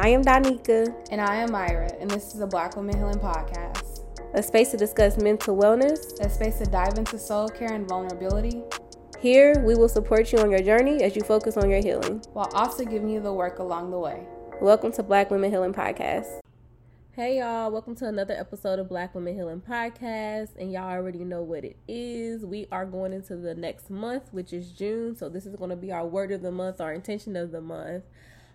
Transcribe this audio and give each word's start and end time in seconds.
I 0.00 0.10
am 0.10 0.22
Donika. 0.22 0.94
And 1.10 1.20
I 1.20 1.34
am 1.34 1.50
Myra, 1.50 1.90
and 2.00 2.08
this 2.08 2.32
is 2.32 2.40
a 2.40 2.46
Black 2.46 2.76
Women 2.76 2.96
Healing 2.96 3.18
Podcast. 3.18 4.04
A 4.34 4.40
space 4.40 4.70
to 4.70 4.76
discuss 4.76 5.18
mental 5.18 5.56
wellness, 5.56 6.20
a 6.20 6.30
space 6.30 6.58
to 6.58 6.66
dive 6.66 6.98
into 6.98 7.18
soul 7.18 7.48
care 7.48 7.72
and 7.72 7.88
vulnerability. 7.88 8.62
Here, 9.18 9.60
we 9.66 9.74
will 9.74 9.88
support 9.88 10.32
you 10.32 10.38
on 10.38 10.52
your 10.52 10.62
journey 10.62 11.02
as 11.02 11.16
you 11.16 11.22
focus 11.22 11.56
on 11.56 11.68
your 11.68 11.80
healing, 11.80 12.22
while 12.32 12.48
also 12.54 12.84
giving 12.84 13.08
you 13.08 13.18
the 13.18 13.32
work 13.32 13.58
along 13.58 13.90
the 13.90 13.98
way. 13.98 14.24
Welcome 14.60 14.92
to 14.92 15.02
Black 15.02 15.32
Women 15.32 15.50
Healing 15.50 15.74
Podcast. 15.74 16.28
Hey 17.10 17.40
y'all, 17.40 17.72
welcome 17.72 17.96
to 17.96 18.06
another 18.06 18.34
episode 18.34 18.78
of 18.78 18.88
Black 18.88 19.16
Women 19.16 19.34
Healing 19.34 19.60
Podcast. 19.68 20.50
And 20.60 20.70
y'all 20.70 20.92
already 20.92 21.24
know 21.24 21.42
what 21.42 21.64
it 21.64 21.76
is. 21.88 22.46
We 22.46 22.68
are 22.70 22.86
going 22.86 23.12
into 23.12 23.34
the 23.34 23.56
next 23.56 23.90
month, 23.90 24.28
which 24.30 24.52
is 24.52 24.70
June. 24.70 25.16
So 25.16 25.28
this 25.28 25.44
is 25.44 25.56
going 25.56 25.70
to 25.70 25.76
be 25.76 25.90
our 25.90 26.06
word 26.06 26.30
of 26.30 26.42
the 26.42 26.52
month, 26.52 26.80
our 26.80 26.92
intention 26.92 27.34
of 27.34 27.50
the 27.50 27.60
month. 27.60 28.04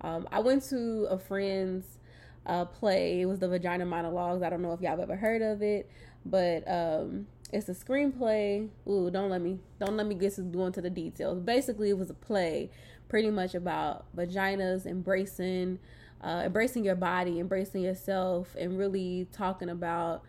Um, 0.00 0.28
I 0.30 0.40
went 0.40 0.62
to 0.70 1.06
a 1.10 1.18
friend's 1.18 1.98
uh, 2.46 2.64
play. 2.64 3.20
It 3.20 3.26
was 3.26 3.38
the 3.38 3.48
Vagina 3.48 3.84
Monologues. 3.84 4.42
I 4.42 4.50
don't 4.50 4.62
know 4.62 4.72
if 4.72 4.80
y'all 4.80 4.90
have 4.90 5.00
ever 5.00 5.16
heard 5.16 5.42
of 5.42 5.62
it, 5.62 5.90
but 6.24 6.68
um, 6.70 7.26
it's 7.52 7.68
a 7.68 7.74
screenplay. 7.74 8.68
Ooh, 8.88 9.10
don't 9.10 9.30
let 9.30 9.40
me 9.40 9.58
don't 9.78 9.96
let 9.96 10.06
me 10.06 10.14
get 10.14 10.36
into 10.38 10.80
the 10.80 10.90
details. 10.90 11.40
Basically, 11.40 11.90
it 11.90 11.98
was 11.98 12.10
a 12.10 12.14
play, 12.14 12.70
pretty 13.08 13.30
much 13.30 13.54
about 13.54 14.06
vaginas 14.16 14.86
embracing 14.86 15.78
uh, 16.22 16.42
embracing 16.44 16.84
your 16.84 16.94
body, 16.96 17.38
embracing 17.38 17.82
yourself, 17.82 18.56
and 18.58 18.78
really 18.78 19.28
talking 19.32 19.68
about 19.68 20.22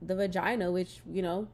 the 0.00 0.14
vagina, 0.14 0.70
which 0.70 1.00
you 1.10 1.22
know 1.22 1.48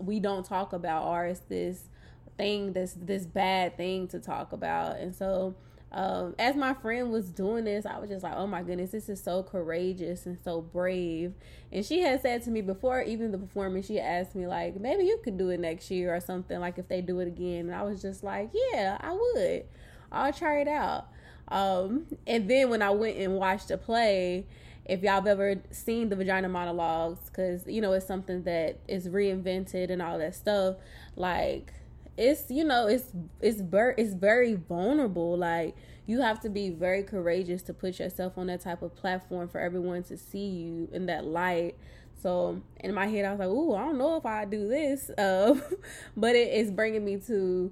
we 0.00 0.20
don't 0.20 0.44
talk 0.44 0.72
about, 0.72 1.04
or 1.04 1.26
it's 1.26 1.40
this 1.48 1.88
thing, 2.36 2.72
this 2.72 2.94
this 3.00 3.26
bad 3.26 3.76
thing 3.76 4.08
to 4.08 4.18
talk 4.18 4.52
about, 4.52 4.96
and 4.98 5.14
so. 5.14 5.54
Um, 5.90 6.34
as 6.38 6.54
my 6.54 6.74
friend 6.74 7.10
was 7.10 7.30
doing 7.30 7.64
this, 7.64 7.86
I 7.86 7.98
was 7.98 8.10
just 8.10 8.22
like, 8.22 8.34
oh 8.36 8.46
my 8.46 8.62
goodness, 8.62 8.90
this 8.90 9.08
is 9.08 9.22
so 9.22 9.42
courageous 9.42 10.26
and 10.26 10.38
so 10.44 10.60
brave. 10.60 11.32
And 11.72 11.84
she 11.84 12.00
had 12.00 12.20
said 12.20 12.42
to 12.44 12.50
me 12.50 12.60
before 12.60 13.02
even 13.02 13.32
the 13.32 13.38
performance, 13.38 13.86
she 13.86 13.98
asked 13.98 14.34
me, 14.34 14.46
like, 14.46 14.78
maybe 14.78 15.04
you 15.04 15.18
could 15.24 15.38
do 15.38 15.48
it 15.48 15.60
next 15.60 15.90
year 15.90 16.14
or 16.14 16.20
something, 16.20 16.60
like 16.60 16.78
if 16.78 16.88
they 16.88 17.00
do 17.00 17.20
it 17.20 17.28
again. 17.28 17.66
And 17.66 17.74
I 17.74 17.82
was 17.82 18.02
just 18.02 18.22
like, 18.22 18.50
yeah, 18.52 18.98
I 19.00 19.12
would. 19.12 19.64
I'll 20.12 20.32
try 20.32 20.60
it 20.60 20.68
out. 20.68 21.08
Um, 21.48 22.06
and 22.26 22.48
then 22.48 22.68
when 22.68 22.82
I 22.82 22.90
went 22.90 23.16
and 23.16 23.34
watched 23.36 23.68
the 23.68 23.78
play, 23.78 24.46
if 24.84 25.02
y'all 25.02 25.14
have 25.14 25.26
ever 25.26 25.56
seen 25.70 26.08
the 26.08 26.16
vagina 26.16 26.48
monologues, 26.48 27.28
because 27.28 27.66
you 27.66 27.80
know 27.80 27.92
it's 27.92 28.06
something 28.06 28.42
that 28.44 28.78
is 28.88 29.08
reinvented 29.08 29.90
and 29.90 30.00
all 30.00 30.18
that 30.18 30.34
stuff, 30.34 30.76
like 31.14 31.72
it's 32.18 32.50
you 32.50 32.64
know 32.64 32.86
it's 32.88 33.12
it's 33.40 33.60
very 33.60 33.94
it's 33.96 34.12
very 34.12 34.54
vulnerable. 34.54 35.36
Like 35.36 35.76
you 36.06 36.20
have 36.20 36.40
to 36.40 36.50
be 36.50 36.70
very 36.70 37.02
courageous 37.02 37.62
to 37.62 37.74
put 37.74 37.98
yourself 37.98 38.36
on 38.36 38.48
that 38.48 38.60
type 38.60 38.82
of 38.82 38.94
platform 38.94 39.48
for 39.48 39.60
everyone 39.60 40.02
to 40.04 40.16
see 40.16 40.46
you 40.46 40.88
in 40.92 41.06
that 41.06 41.24
light. 41.24 41.76
So 42.20 42.60
in 42.80 42.92
my 42.92 43.06
head, 43.06 43.24
I 43.24 43.30
was 43.30 43.38
like, 43.38 43.48
"Ooh, 43.48 43.74
I 43.74 43.84
don't 43.84 43.98
know 43.98 44.16
if 44.16 44.26
I 44.26 44.44
do 44.44 44.68
this," 44.68 45.10
uh, 45.10 45.54
but 46.16 46.34
it 46.34 46.52
is 46.52 46.70
bringing 46.72 47.04
me 47.04 47.18
to 47.28 47.70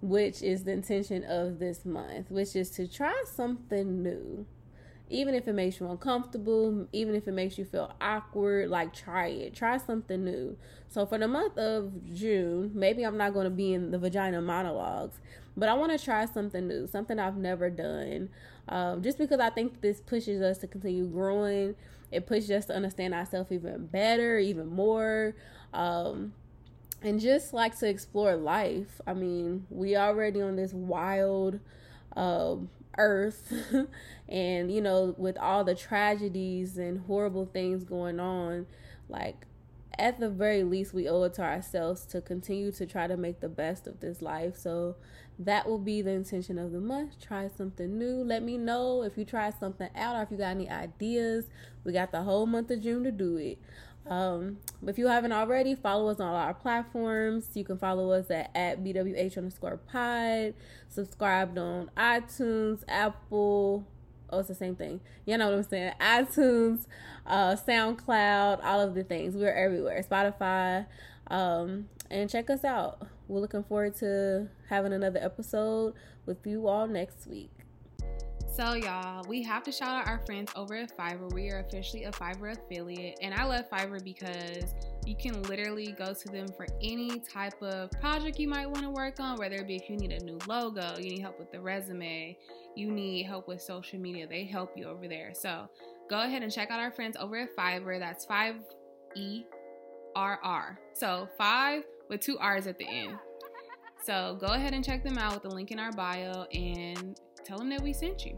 which 0.00 0.42
is 0.42 0.62
the 0.62 0.70
intention 0.70 1.24
of 1.24 1.58
this 1.58 1.84
month, 1.84 2.30
which 2.30 2.54
is 2.54 2.70
to 2.70 2.86
try 2.86 3.24
something 3.26 4.02
new. 4.02 4.46
Even 5.10 5.34
if 5.34 5.48
it 5.48 5.54
makes 5.54 5.80
you 5.80 5.90
uncomfortable, 5.90 6.86
even 6.92 7.14
if 7.14 7.26
it 7.26 7.32
makes 7.32 7.56
you 7.56 7.64
feel 7.64 7.94
awkward, 8.00 8.68
like 8.68 8.92
try 8.92 9.28
it. 9.28 9.54
Try 9.54 9.78
something 9.78 10.24
new. 10.24 10.56
So 10.88 11.06
for 11.06 11.18
the 11.18 11.28
month 11.28 11.56
of 11.56 11.92
June, 12.14 12.72
maybe 12.74 13.04
I'm 13.04 13.16
not 13.16 13.32
going 13.32 13.44
to 13.44 13.50
be 13.50 13.72
in 13.72 13.90
the 13.90 13.98
vagina 13.98 14.42
monologues, 14.42 15.18
but 15.56 15.68
I 15.68 15.74
want 15.74 15.98
to 15.98 16.04
try 16.04 16.26
something 16.26 16.68
new, 16.68 16.86
something 16.86 17.18
I've 17.18 17.36
never 17.36 17.70
done. 17.70 18.28
Um, 18.68 19.02
just 19.02 19.18
because 19.18 19.40
I 19.40 19.50
think 19.50 19.80
this 19.80 20.00
pushes 20.00 20.42
us 20.42 20.58
to 20.58 20.66
continue 20.66 21.06
growing, 21.06 21.74
it 22.12 22.26
pushes 22.26 22.50
us 22.50 22.66
to 22.66 22.74
understand 22.74 23.14
ourselves 23.14 23.50
even 23.50 23.86
better, 23.86 24.38
even 24.38 24.68
more. 24.68 25.34
Um, 25.72 26.32
and 27.02 27.20
just 27.20 27.52
like 27.52 27.78
to 27.78 27.88
explore 27.88 28.36
life. 28.36 29.00
I 29.06 29.14
mean, 29.14 29.66
we 29.70 29.96
already 29.96 30.42
on 30.42 30.56
this 30.56 30.72
wild 30.72 31.60
uh, 32.16 32.56
earth, 32.98 33.52
and 34.28 34.70
you 34.70 34.80
know, 34.80 35.14
with 35.16 35.38
all 35.38 35.64
the 35.64 35.74
tragedies 35.74 36.76
and 36.78 37.00
horrible 37.06 37.46
things 37.46 37.84
going 37.84 38.20
on, 38.20 38.66
like 39.08 39.46
at 39.98 40.20
the 40.20 40.30
very 40.30 40.62
least, 40.62 40.94
we 40.94 41.08
owe 41.08 41.22
it 41.24 41.34
to 41.34 41.42
ourselves 41.42 42.04
to 42.06 42.20
continue 42.20 42.70
to 42.72 42.86
try 42.86 43.06
to 43.06 43.16
make 43.16 43.40
the 43.40 43.48
best 43.48 43.86
of 43.86 44.00
this 44.00 44.22
life. 44.22 44.56
So 44.56 44.96
that 45.38 45.68
will 45.68 45.78
be 45.78 46.02
the 46.02 46.10
intention 46.10 46.58
of 46.58 46.72
the 46.72 46.80
month. 46.80 47.20
Try 47.20 47.48
something 47.48 47.98
new. 47.98 48.22
Let 48.24 48.42
me 48.42 48.58
know 48.58 49.02
if 49.02 49.16
you 49.16 49.24
try 49.24 49.50
something 49.50 49.88
out 49.94 50.16
or 50.16 50.22
if 50.22 50.30
you 50.30 50.36
got 50.36 50.50
any 50.50 50.68
ideas. 50.68 51.46
We 51.84 51.92
got 51.92 52.12
the 52.12 52.22
whole 52.22 52.46
month 52.46 52.70
of 52.70 52.82
June 52.82 53.04
to 53.04 53.12
do 53.12 53.36
it. 53.36 53.58
Um, 54.06 54.58
if 54.86 54.98
you 54.98 55.06
haven't 55.08 55.32
already, 55.32 55.74
follow 55.74 56.08
us 56.08 56.18
on 56.18 56.28
all 56.28 56.36
our 56.36 56.54
platforms. 56.54 57.48
You 57.54 57.64
can 57.64 57.78
follow 57.78 58.10
us 58.12 58.30
at, 58.30 58.50
at 58.54 58.82
BWH 58.82 59.36
underscore 59.36 59.76
pod. 59.76 60.54
Subscribe 60.88 61.58
on 61.58 61.90
iTunes, 61.96 62.82
Apple. 62.88 63.86
Oh, 64.30 64.40
it's 64.40 64.48
the 64.48 64.54
same 64.54 64.76
thing. 64.76 65.00
You 65.24 65.38
know 65.38 65.48
what 65.48 65.58
I'm 65.58 65.62
saying? 65.64 65.92
iTunes, 66.00 66.86
uh, 67.26 67.56
SoundCloud, 67.56 68.64
all 68.64 68.80
of 68.80 68.94
the 68.94 69.04
things. 69.04 69.34
We're 69.34 69.52
everywhere. 69.52 70.02
Spotify. 70.02 70.86
Um, 71.28 71.88
and 72.10 72.28
check 72.28 72.50
us 72.50 72.64
out. 72.64 73.06
We're 73.26 73.40
looking 73.40 73.64
forward 73.64 73.96
to 73.96 74.48
having 74.68 74.92
another 74.92 75.20
episode 75.22 75.94
with 76.26 76.46
you 76.46 76.66
all 76.68 76.86
next 76.86 77.26
week. 77.26 77.50
So, 78.58 78.74
y'all, 78.74 79.22
we 79.28 79.40
have 79.44 79.62
to 79.62 79.70
shout 79.70 79.90
out 79.90 80.08
our 80.08 80.18
friends 80.26 80.50
over 80.56 80.74
at 80.74 80.90
Fiverr. 80.98 81.32
We 81.32 81.48
are 81.50 81.60
officially 81.60 82.06
a 82.06 82.10
Fiverr 82.10 82.58
affiliate, 82.58 83.16
and 83.22 83.32
I 83.32 83.44
love 83.44 83.70
Fiverr 83.70 84.02
because 84.02 84.74
you 85.06 85.14
can 85.14 85.44
literally 85.44 85.92
go 85.92 86.12
to 86.12 86.28
them 86.28 86.48
for 86.56 86.66
any 86.82 87.20
type 87.20 87.62
of 87.62 87.88
project 88.00 88.40
you 88.40 88.48
might 88.48 88.68
want 88.68 88.82
to 88.82 88.90
work 88.90 89.20
on, 89.20 89.38
whether 89.38 89.54
it 89.54 89.68
be 89.68 89.76
if 89.76 89.88
you 89.88 89.96
need 89.96 90.10
a 90.10 90.24
new 90.24 90.40
logo, 90.48 90.96
you 90.98 91.10
need 91.10 91.20
help 91.20 91.38
with 91.38 91.52
the 91.52 91.60
resume, 91.60 92.36
you 92.74 92.90
need 92.90 93.26
help 93.26 93.46
with 93.46 93.62
social 93.62 94.00
media, 94.00 94.26
they 94.26 94.44
help 94.44 94.72
you 94.76 94.86
over 94.86 95.06
there. 95.06 95.30
So, 95.34 95.68
go 96.10 96.22
ahead 96.22 96.42
and 96.42 96.50
check 96.50 96.72
out 96.72 96.80
our 96.80 96.90
friends 96.90 97.16
over 97.16 97.36
at 97.36 97.56
Fiverr. 97.56 98.00
That's 98.00 98.24
5 98.24 98.56
E 99.14 99.44
R 100.16 100.40
R. 100.42 100.80
So, 100.94 101.28
5 101.38 101.84
with 102.08 102.22
two 102.22 102.36
R's 102.38 102.66
at 102.66 102.76
the 102.76 102.88
end. 102.88 103.18
So, 104.02 104.36
go 104.40 104.48
ahead 104.48 104.74
and 104.74 104.84
check 104.84 105.04
them 105.04 105.16
out 105.16 105.34
with 105.34 105.44
the 105.44 105.50
link 105.50 105.70
in 105.70 105.78
our 105.78 105.92
bio 105.92 106.42
and 106.52 107.20
tell 107.44 107.58
them 107.58 107.68
that 107.70 107.82
we 107.82 107.92
sent 107.92 108.24
you. 108.24 108.36